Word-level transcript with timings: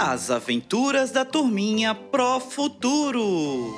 As 0.00 0.30
aventuras 0.30 1.10
da 1.10 1.24
turminha 1.24 1.92
Pro 1.92 2.38
Futuro. 2.38 3.74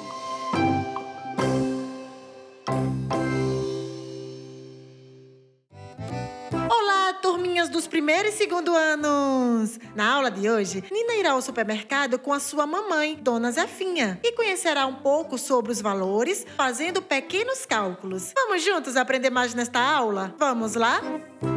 Olá, 6.69 7.15
turminhas 7.23 7.71
dos 7.71 7.87
primeiro 7.87 8.29
e 8.29 8.33
segundo 8.33 8.75
anos! 8.75 9.81
Na 9.95 10.13
aula 10.13 10.31
de 10.31 10.51
hoje, 10.51 10.85
Nina 10.93 11.15
irá 11.15 11.31
ao 11.33 11.41
supermercado 11.41 12.19
com 12.19 12.35
a 12.35 12.39
sua 12.39 12.67
mamãe, 12.67 13.17
Dona 13.17 13.51
Zefinha, 13.51 14.21
e 14.23 14.33
conhecerá 14.33 14.87
um 14.87 14.97
pouco 14.97 15.39
sobre 15.39 15.73
os 15.73 15.81
valores, 15.81 16.47
fazendo 16.55 17.01
pequenos 17.01 17.65
cálculos. 17.65 18.35
Vamos 18.37 18.63
juntos 18.63 18.95
aprender 18.95 19.31
mais 19.31 19.55
nesta 19.55 19.81
aula? 19.81 20.35
Vamos 20.39 20.75
lá? 20.75 21.01
Ah, 21.03 21.50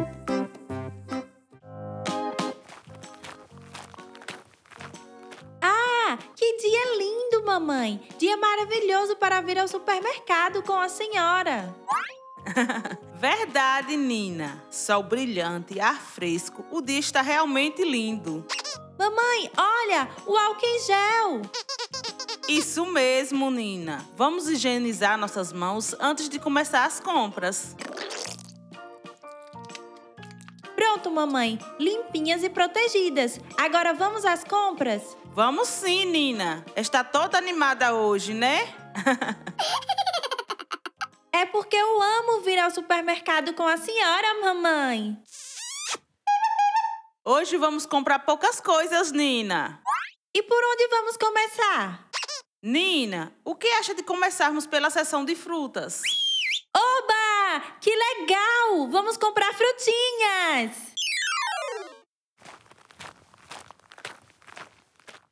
mamãe! 7.84 8.00
Dia 8.18 8.36
maravilhoso 8.36 9.16
para 9.16 9.40
vir 9.42 9.58
ao 9.58 9.68
supermercado 9.68 10.62
com 10.62 10.74
a 10.74 10.88
senhora. 10.88 11.74
Verdade, 13.14 13.96
Nina. 13.96 14.62
Sol 14.70 15.02
brilhante, 15.02 15.78
ar 15.78 16.00
fresco. 16.00 16.64
O 16.70 16.80
dia 16.80 16.98
está 16.98 17.20
realmente 17.20 17.84
lindo. 17.84 18.44
Mamãe, 18.98 19.50
olha, 19.56 20.08
o 20.26 20.36
álcool 20.36 20.66
em 20.66 20.80
gel. 20.80 21.42
Isso 22.48 22.86
mesmo, 22.86 23.50
Nina. 23.50 24.04
Vamos 24.16 24.48
higienizar 24.48 25.18
nossas 25.18 25.52
mãos 25.52 25.94
antes 25.98 26.28
de 26.28 26.38
começar 26.38 26.84
as 26.84 27.00
compras. 27.00 27.74
Pronto, 30.76 31.10
mamãe, 31.10 31.58
limpinhas 31.78 32.42
e 32.42 32.50
protegidas. 32.50 33.40
Agora 33.56 33.94
vamos 33.94 34.24
às 34.24 34.44
compras? 34.44 35.16
Vamos 35.34 35.66
sim, 35.66 36.04
Nina. 36.04 36.64
Está 36.76 37.02
toda 37.02 37.36
animada 37.36 37.92
hoje, 37.92 38.32
né? 38.32 38.72
É 41.36 41.44
porque 41.46 41.74
eu 41.76 42.00
amo 42.00 42.42
vir 42.42 42.56
ao 42.60 42.70
supermercado 42.70 43.52
com 43.54 43.66
a 43.66 43.76
senhora, 43.76 44.40
mamãe. 44.40 45.20
Hoje 47.24 47.56
vamos 47.56 47.84
comprar 47.86 48.20
poucas 48.20 48.60
coisas, 48.60 49.10
Nina. 49.10 49.82
E 50.32 50.44
por 50.44 50.62
onde 50.64 50.86
vamos 50.86 51.16
começar? 51.16 52.08
Nina, 52.62 53.36
o 53.44 53.56
que 53.56 53.66
acha 53.66 53.96
de 53.96 54.04
começarmos 54.04 54.64
pela 54.64 54.90
seção 54.90 55.24
de 55.24 55.34
frutas? 55.34 56.00
Oba! 56.74 57.60
Que 57.80 57.90
legal! 57.90 58.88
Vamos 58.88 59.16
comprar 59.16 59.52
frutinhas! 59.54 60.93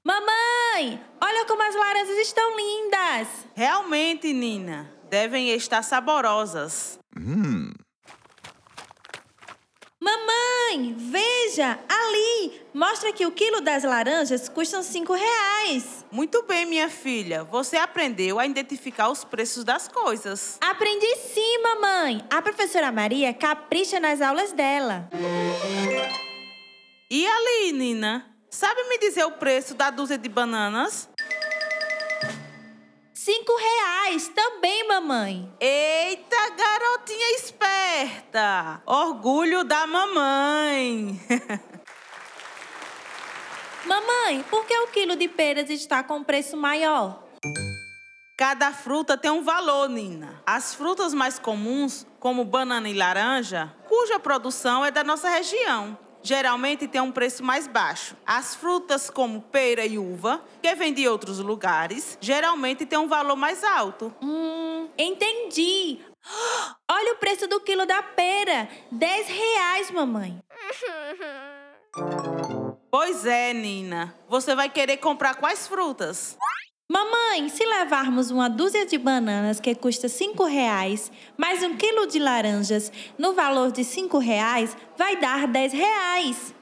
Mamãe, 0.04 1.00
olha 1.20 1.46
como 1.46 1.62
as 1.62 1.76
laranjas 1.76 2.18
estão 2.18 2.56
lindas! 2.56 3.28
Realmente, 3.54 4.32
Nina, 4.32 4.92
devem 5.08 5.50
estar 5.50 5.80
saborosas. 5.82 6.98
Mamãe, 10.00 10.96
veja, 10.98 11.78
ali! 11.88 12.60
Mostra 12.74 13.12
que 13.12 13.24
o 13.24 13.30
quilo 13.30 13.60
das 13.60 13.84
laranjas 13.84 14.48
custa 14.48 14.82
cinco 14.82 15.12
reais. 15.12 16.04
Muito 16.10 16.42
bem, 16.42 16.66
minha 16.66 16.88
filha. 16.88 17.44
Você 17.44 17.76
aprendeu 17.76 18.40
a 18.40 18.46
identificar 18.46 19.08
os 19.08 19.22
preços 19.22 19.62
das 19.62 19.86
coisas. 19.86 20.58
Aprendi 20.60 21.14
sim, 21.16 21.62
mamãe. 21.62 22.24
A 22.28 22.42
professora 22.42 22.90
Maria 22.90 23.32
capricha 23.32 24.00
nas 24.00 24.20
aulas 24.20 24.52
dela. 24.52 25.08
E 27.08 27.24
ali, 27.24 27.72
Nina? 27.72 28.31
Sabe 28.52 28.84
me 28.84 28.98
dizer 28.98 29.24
o 29.24 29.32
preço 29.32 29.74
da 29.74 29.88
dúzia 29.88 30.18
de 30.18 30.28
bananas? 30.28 31.08
Cinco 33.14 33.56
reais 33.56 34.28
também, 34.28 34.86
mamãe. 34.86 35.50
Eita, 35.58 36.50
garotinha 36.50 37.34
esperta! 37.36 38.82
Orgulho 38.84 39.64
da 39.64 39.86
mamãe! 39.86 41.18
Mamãe, 43.84 44.44
por 44.48 44.64
que 44.64 44.78
o 44.78 44.88
quilo 44.88 45.16
de 45.16 45.26
peras 45.26 45.68
está 45.68 46.04
com 46.04 46.22
preço 46.22 46.56
maior? 46.56 47.24
Cada 48.36 48.70
fruta 48.72 49.16
tem 49.16 49.30
um 49.30 49.42
valor, 49.42 49.88
Nina. 49.88 50.40
As 50.46 50.72
frutas 50.72 51.12
mais 51.12 51.38
comuns, 51.38 52.06
como 52.20 52.44
banana 52.44 52.88
e 52.88 52.94
laranja, 52.94 53.74
cuja 53.88 54.20
produção 54.20 54.84
é 54.84 54.92
da 54.92 55.02
nossa 55.02 55.28
região, 55.28 55.98
geralmente 56.22 56.86
tem 56.86 57.00
um 57.00 57.12
preço 57.12 57.42
mais 57.42 57.66
baixo. 57.66 58.16
As 58.26 58.54
frutas 58.54 59.10
como 59.10 59.40
pera 59.40 59.84
e 59.84 59.98
uva, 59.98 60.42
que 60.62 60.74
vêm 60.74 60.92
de 60.92 61.08
outros 61.08 61.38
lugares, 61.38 62.16
geralmente 62.20 62.86
tem 62.86 62.98
um 62.98 63.08
valor 63.08 63.36
mais 63.36 63.64
alto. 63.64 64.14
Hum, 64.22 64.88
entendi. 64.96 65.98
Olha 66.90 67.14
o 67.14 67.16
preço 67.16 67.46
do 67.46 67.60
quilo 67.60 67.86
da 67.86 68.02
pera. 68.02 68.68
Dez 68.90 69.26
reais, 69.26 69.90
mamãe. 69.90 70.38
Pois 72.90 73.26
é, 73.26 73.52
Nina. 73.52 74.14
Você 74.28 74.54
vai 74.54 74.68
querer 74.68 74.98
comprar 74.98 75.34
quais 75.34 75.66
frutas? 75.66 76.36
Mamãe, 76.92 77.48
se 77.48 77.64
levarmos 77.64 78.30
uma 78.30 78.50
dúzia 78.50 78.84
de 78.84 78.98
bananas 78.98 79.58
que 79.58 79.74
custa 79.74 80.10
cinco 80.10 80.44
reais, 80.44 81.10
mais 81.38 81.62
um 81.62 81.74
quilo 81.74 82.06
de 82.06 82.18
laranjas 82.18 82.92
no 83.16 83.32
valor 83.32 83.72
de 83.72 83.82
cinco 83.82 84.18
reais, 84.18 84.76
vai 84.98 85.16
dar 85.16 85.46
dez 85.46 85.72
reais. 85.72 86.54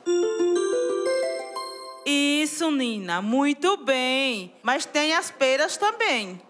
Isso, 2.06 2.70
Nina. 2.70 3.20
Muito 3.20 3.76
bem. 3.78 4.54
Mas 4.62 4.86
tem 4.86 5.14
as 5.14 5.32
peras 5.32 5.76
também. 5.76 6.40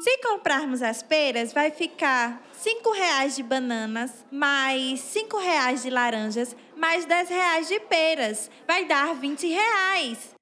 Se 0.00 0.18
comprarmos 0.18 0.80
as 0.80 1.02
peras, 1.02 1.52
vai 1.52 1.72
ficar 1.72 2.40
cinco 2.52 2.92
reais 2.92 3.34
de 3.34 3.42
bananas, 3.42 4.24
mais 4.30 5.00
cinco 5.00 5.36
reais 5.36 5.82
de 5.82 5.90
laranjas, 5.90 6.54
mais 6.76 7.04
dez 7.04 7.28
reais 7.28 7.66
de 7.66 7.80
peras. 7.80 8.48
Vai 8.68 8.84
dar 8.84 9.16
vinte 9.16 9.48
reais. 9.48 10.37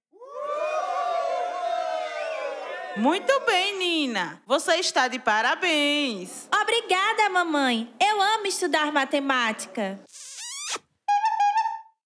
Muito 2.96 3.40
bem, 3.40 3.78
Nina. 3.78 4.40
Você 4.46 4.76
está 4.76 5.06
de 5.06 5.18
parabéns. 5.18 6.48
Obrigada, 6.62 7.28
mamãe. 7.28 7.92
Eu 8.00 8.20
amo 8.22 8.46
estudar 8.46 8.90
matemática. 8.90 10.00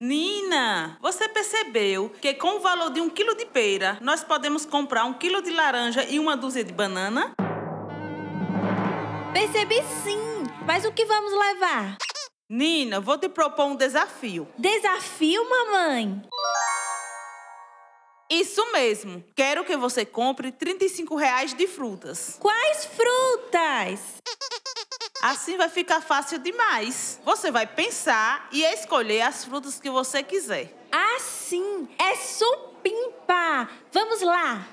Nina, 0.00 0.98
você 1.00 1.28
percebeu 1.28 2.08
que 2.20 2.34
com 2.34 2.56
o 2.56 2.60
valor 2.60 2.90
de 2.90 3.00
um 3.00 3.08
quilo 3.08 3.36
de 3.36 3.46
pera, 3.46 3.98
nós 4.00 4.24
podemos 4.24 4.66
comprar 4.66 5.04
um 5.04 5.12
quilo 5.12 5.40
de 5.40 5.50
laranja 5.50 6.02
e 6.04 6.18
uma 6.18 6.36
dúzia 6.36 6.64
de 6.64 6.72
banana? 6.72 7.34
Percebi 9.32 9.80
sim, 10.02 10.42
mas 10.66 10.84
o 10.84 10.92
que 10.92 11.04
vamos 11.04 11.32
levar? 11.32 11.98
Nina, 12.48 12.98
vou 12.98 13.16
te 13.16 13.28
propor 13.28 13.66
um 13.66 13.76
desafio. 13.76 14.48
Desafio, 14.58 15.48
mamãe? 15.48 16.20
Isso 18.30 18.64
mesmo. 18.70 19.24
Quero 19.34 19.64
que 19.64 19.76
você 19.76 20.06
compre 20.06 20.52
35 20.52 21.16
reais 21.16 21.52
de 21.52 21.66
frutas. 21.66 22.36
Quais 22.38 22.84
frutas? 22.84 24.22
Assim 25.20 25.56
vai 25.56 25.68
ficar 25.68 26.00
fácil 26.00 26.38
demais. 26.38 27.20
Você 27.24 27.50
vai 27.50 27.66
pensar 27.66 28.48
e 28.52 28.62
escolher 28.62 29.22
as 29.22 29.44
frutas 29.44 29.80
que 29.80 29.90
você 29.90 30.22
quiser. 30.22 30.72
Ah, 30.92 31.19
sim, 31.19 31.88
é 31.98 32.14
supimpa. 32.14 33.69
Vamos 33.92 34.22
lá. 34.22 34.64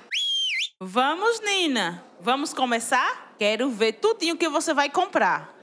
Vamos, 0.80 1.40
Nina. 1.40 2.04
Vamos 2.20 2.54
começar? 2.54 3.34
Quero 3.36 3.68
ver 3.70 3.94
tudinho 3.94 4.36
que 4.36 4.48
você 4.48 4.72
vai 4.72 4.88
comprar. 4.88 5.58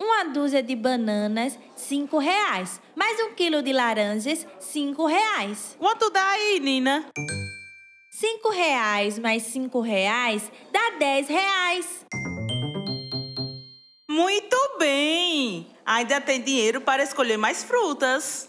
Uma 0.00 0.24
dúzia 0.24 0.62
de 0.62 0.74
bananas, 0.74 1.58
cinco 1.82 2.18
reais. 2.18 2.80
Mais 2.94 3.20
um 3.20 3.34
quilo 3.34 3.62
de 3.62 3.72
laranjas, 3.72 4.46
cinco 4.58 5.06
reais. 5.06 5.76
Quanto 5.78 6.10
dá 6.10 6.26
aí, 6.30 6.60
Nina? 6.60 7.06
Cinco 8.12 8.50
reais 8.50 9.18
mais 9.18 9.42
cinco 9.42 9.80
reais 9.80 10.50
dá 10.70 10.96
dez 10.98 11.28
reais. 11.28 12.06
Muito 14.08 14.56
bem! 14.78 15.66
Ainda 15.84 16.20
tem 16.20 16.40
dinheiro 16.40 16.80
para 16.80 17.02
escolher 17.02 17.36
mais 17.36 17.64
frutas. 17.64 18.48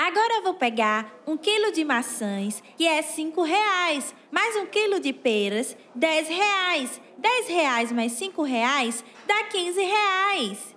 Agora 0.00 0.34
eu 0.34 0.42
vou 0.42 0.54
pegar 0.54 1.12
um 1.26 1.36
quilo 1.36 1.72
de 1.72 1.84
maçãs, 1.84 2.62
que 2.76 2.86
é 2.86 3.02
cinco 3.02 3.42
reais, 3.42 4.14
mais 4.30 4.56
um 4.56 4.66
quilo 4.66 5.00
de 5.00 5.12
peras, 5.12 5.76
dez 5.94 6.28
reais. 6.28 7.00
Dez 7.18 7.48
reais 7.48 7.92
mais 7.92 8.12
cinco 8.12 8.42
reais 8.42 9.04
dá 9.26 9.44
quinze 9.44 9.82
reais. 9.82 10.73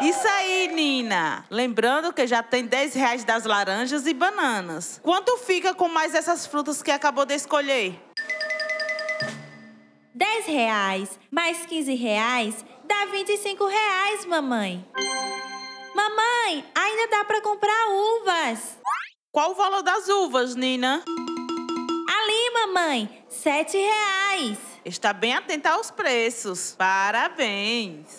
Isso 0.00 0.28
aí, 0.28 0.68
Nina. 0.68 1.44
Lembrando 1.50 2.12
que 2.12 2.26
já 2.26 2.42
tem 2.42 2.66
10 2.66 2.94
reais 2.94 3.24
das 3.24 3.44
laranjas 3.44 4.06
e 4.06 4.12
bananas. 4.12 5.00
Quanto 5.02 5.38
fica 5.38 5.74
com 5.74 5.88
mais 5.88 6.14
essas 6.14 6.46
frutas 6.46 6.82
que 6.82 6.90
acabou 6.90 7.24
de 7.24 7.34
escolher? 7.34 7.98
10 10.14 10.46
reais 10.46 11.18
mais 11.30 11.66
15 11.66 11.94
reais 11.94 12.64
dá 12.84 13.06
25 13.10 13.66
reais, 13.66 14.24
mamãe. 14.26 14.86
Mamãe, 15.94 16.64
ainda 16.74 17.08
dá 17.08 17.24
para 17.24 17.40
comprar 17.40 17.88
uvas. 17.88 18.78
Qual 19.32 19.52
o 19.52 19.54
valor 19.54 19.82
das 19.82 20.08
uvas, 20.08 20.54
Nina? 20.54 21.02
Ali, 22.08 22.50
mamãe, 22.52 23.24
sete 23.28 23.76
reais. 23.76 24.58
Está 24.84 25.12
bem 25.12 25.34
atenta 25.34 25.70
aos 25.70 25.90
preços. 25.90 26.74
Parabéns. 26.78 28.18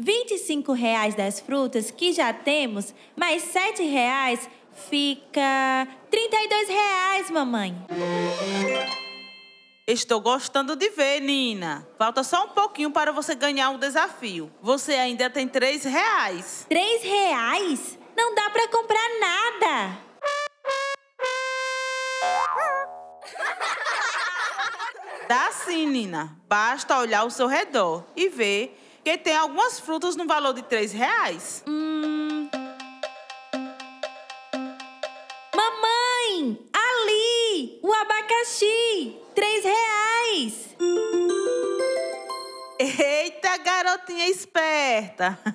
25 0.00 0.72
reais 0.72 1.16
das 1.16 1.40
frutas 1.40 1.90
que 1.90 2.12
já 2.12 2.32
temos, 2.32 2.94
mais 3.16 3.42
sete 3.42 3.82
reais 3.82 4.48
fica 4.88 5.88
32 6.08 6.68
reais, 6.68 7.30
mamãe. 7.32 7.74
Estou 9.84 10.20
gostando 10.20 10.76
de 10.76 10.88
ver, 10.90 11.18
Nina. 11.20 11.84
Falta 11.98 12.22
só 12.22 12.44
um 12.44 12.50
pouquinho 12.50 12.92
para 12.92 13.10
você 13.10 13.34
ganhar 13.34 13.70
o 13.70 13.78
desafio. 13.78 14.52
Você 14.62 14.92
ainda 14.94 15.28
tem 15.28 15.48
três 15.48 15.82
reais. 15.82 16.64
Três 16.68 17.02
reais? 17.02 17.98
Não 18.16 18.32
dá 18.36 18.50
para 18.50 18.68
comprar 18.68 19.08
nada. 19.18 19.98
Dá 25.26 25.50
sim, 25.50 25.86
Nina. 25.86 26.36
Basta 26.46 26.98
olhar 26.98 27.20
ao 27.20 27.30
seu 27.30 27.48
redor 27.48 28.04
e 28.14 28.28
ver 28.28 28.78
que 29.08 29.16
tem 29.16 29.34
algumas 29.34 29.80
frutas 29.80 30.14
no 30.16 30.26
valor 30.26 30.52
de 30.52 30.60
três 30.60 30.92
reais. 30.92 31.64
Hum... 31.66 32.50
Mamãe, 35.54 36.58
ali, 36.74 37.80
o 37.82 37.90
abacaxi, 37.90 39.16
três 39.34 39.64
reais. 39.64 40.76
Eita, 42.78 43.56
garotinha 43.56 44.28
esperta. 44.28 45.38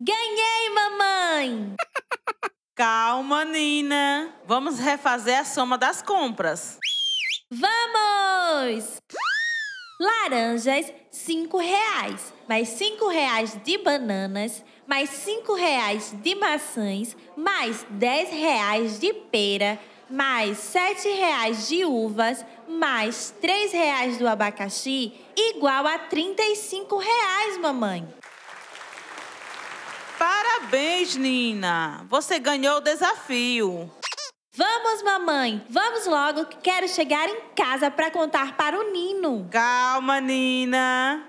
Ganhei, 0.00 0.70
mamãe. 0.70 1.74
Calma, 2.76 3.44
Nina. 3.44 4.32
Vamos 4.46 4.78
refazer 4.78 5.40
a 5.40 5.44
soma 5.44 5.76
das 5.76 6.02
compras. 6.02 6.78
Vamos! 7.50 9.00
Laranjas, 10.02 10.92
cinco 11.12 11.58
reais. 11.58 12.34
Mais 12.48 12.70
cinco 12.70 13.06
reais 13.06 13.56
de 13.64 13.78
bananas, 13.78 14.64
mais 14.84 15.08
cinco 15.08 15.54
reais 15.54 16.12
de 16.12 16.34
maçãs, 16.34 17.16
mais 17.36 17.86
dez 17.88 18.28
reais 18.30 18.98
de 18.98 19.12
pera, 19.12 19.78
mais 20.10 20.58
sete 20.58 21.08
reais 21.08 21.68
de 21.68 21.84
uvas, 21.84 22.44
mais 22.68 23.32
três 23.40 23.72
reais 23.72 24.18
do 24.18 24.26
abacaxi, 24.26 25.14
igual 25.36 25.86
a 25.86 25.98
trinta 25.98 26.42
e 26.42 26.56
cinco 26.56 26.96
reais, 26.96 27.58
mamãe. 27.58 28.04
Parabéns, 30.18 31.14
Nina! 31.14 32.04
Você 32.08 32.40
ganhou 32.40 32.78
o 32.78 32.80
desafio. 32.80 33.88
Vamos, 34.54 35.02
mamãe, 35.02 35.64
vamos 35.70 36.04
logo 36.06 36.44
que 36.44 36.58
quero 36.58 36.86
chegar 36.86 37.26
em 37.26 37.40
casa 37.56 37.90
para 37.90 38.10
contar 38.10 38.54
para 38.54 38.78
o 38.78 38.92
Nino. 38.92 39.48
Calma, 39.50 40.20
Nina. 40.20 41.26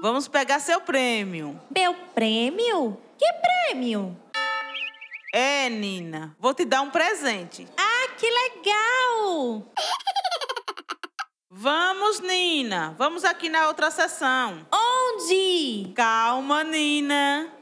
Vamos 0.00 0.26
pegar 0.26 0.58
seu 0.58 0.80
prêmio. 0.80 1.60
Meu 1.70 1.92
prêmio? 2.14 2.98
Que 3.18 3.26
prêmio? 3.34 4.18
É, 5.30 5.68
Nina, 5.68 6.34
vou 6.40 6.54
te 6.54 6.64
dar 6.64 6.80
um 6.80 6.88
presente. 6.88 7.68
Ah, 7.76 8.08
que 8.16 8.26
legal! 8.30 9.70
Vamos, 11.50 12.20
Nina. 12.20 12.94
Vamos 12.96 13.24
aqui 13.24 13.50
na 13.50 13.66
outra 13.68 13.90
sessão. 13.90 14.66
Onde? 14.72 15.92
Calma, 15.94 16.64
Nina. 16.64 17.52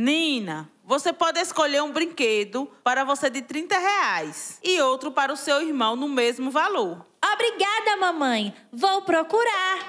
Nina, 0.00 0.70
você 0.84 1.12
pode 1.12 1.40
escolher 1.40 1.82
um 1.82 1.90
brinquedo 1.90 2.70
para 2.84 3.02
você 3.02 3.28
de 3.28 3.42
30 3.42 3.76
reais 3.76 4.60
e 4.62 4.80
outro 4.80 5.10
para 5.10 5.32
o 5.32 5.36
seu 5.36 5.60
irmão 5.60 5.96
no 5.96 6.08
mesmo 6.08 6.52
valor. 6.52 7.04
Obrigada, 7.32 7.96
mamãe. 7.96 8.54
Vou 8.72 9.02
procurar. 9.02 9.80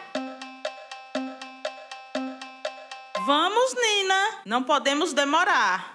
Vamos, 3.23 3.75
Nina. 3.75 4.41
Não 4.47 4.63
podemos 4.63 5.13
demorar. 5.13 5.93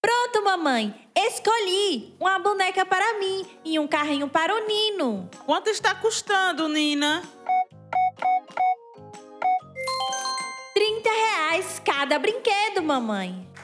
Pronto, 0.00 0.44
mamãe. 0.44 0.94
Escolhi 1.12 2.14
uma 2.20 2.38
boneca 2.38 2.86
para 2.86 3.18
mim 3.18 3.44
e 3.64 3.80
um 3.80 3.88
carrinho 3.88 4.28
para 4.28 4.54
o 4.54 4.64
Nino. 4.64 5.28
Quanto 5.44 5.70
está 5.70 5.92
custando, 5.92 6.68
Nina? 6.68 7.20
30 10.72 11.10
reais 11.10 11.82
cada 11.84 12.16
brinquedo, 12.16 12.80
mamãe. 12.80 13.55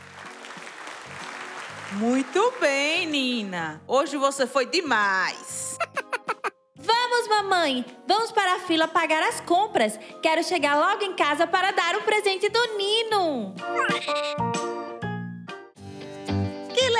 Muito 1.95 2.55
bem, 2.61 3.07
Nina. 3.07 3.83
Hoje 3.87 4.17
você 4.17 4.47
foi 4.47 4.67
demais. 4.67 5.77
Vamos, 6.75 7.29
mamãe. 7.29 7.85
Vamos 8.09 8.33
para 8.33 8.57
a 8.57 8.61
fila 8.61 8.89
pagar 8.89 9.23
as 9.23 9.41
compras. 9.41 9.99
Quero 10.23 10.43
chegar 10.43 10.77
logo 10.77 11.05
em 11.05 11.15
casa 11.15 11.47
para 11.47 11.71
dar 11.71 11.97
o 11.97 12.03
presente 12.03 12.49
do 12.49 12.77
Nino. 12.77 13.55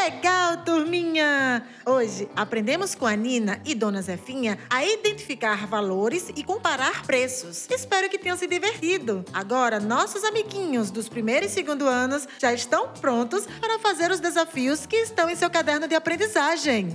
Legal, 0.05 0.57
turminha! 0.65 1.65
Hoje 1.87 2.29
aprendemos 2.35 2.93
com 2.93 3.07
a 3.07 3.15
Nina 3.15 3.61
e 3.65 3.73
Dona 3.73 4.03
Zefinha 4.03 4.59
a 4.69 4.85
identificar 4.85 5.65
valores 5.69 6.29
e 6.35 6.43
comparar 6.43 7.07
preços. 7.07 7.69
Espero 7.71 8.11
que 8.11 8.19
tenham 8.19 8.37
se 8.37 8.49
divertido. 8.49 9.25
Agora, 9.33 9.79
nossos 9.79 10.25
amiguinhos 10.25 10.91
dos 10.91 11.09
primeiro 11.09 11.47
e 11.47 11.49
segundo 11.49 11.87
anos 11.87 12.27
já 12.41 12.53
estão 12.53 12.89
prontos 12.89 13.47
para 13.61 13.79
fazer 13.79 14.11
os 14.11 14.19
desafios 14.19 14.87
que 14.87 14.97
estão 14.97 15.31
em 15.31 15.37
seu 15.37 15.49
caderno 15.49 15.87
de 15.87 15.95
aprendizagem. 15.95 16.89